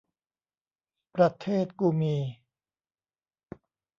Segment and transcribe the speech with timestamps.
[1.15, 2.15] ประเทศกูมี